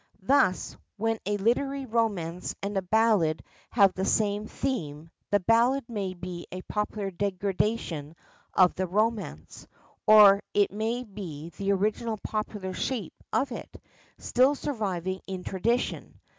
Thus, 0.23 0.75
when 0.97 1.19
a 1.27 1.37
literary 1.37 1.85
romance 1.85 2.55
and 2.63 2.75
a 2.75 2.81
ballad 2.81 3.43
have 3.69 3.93
the 3.93 4.03
same 4.03 4.47
theme, 4.47 5.11
the 5.29 5.39
ballad 5.39 5.83
may 5.87 6.15
be 6.15 6.47
a 6.51 6.63
popular 6.63 7.11
degradation 7.11 8.15
of 8.55 8.73
the 8.73 8.87
romance; 8.87 9.67
or, 10.07 10.41
it 10.55 10.71
may 10.71 11.03
be 11.03 11.49
the 11.55 11.71
original 11.71 12.17
popular 12.17 12.73
shape 12.73 13.13
of 13.31 13.51
it, 13.51 13.79
still 14.17 14.55
surviving 14.55 15.21
in 15.27 15.43
tradition. 15.43 16.19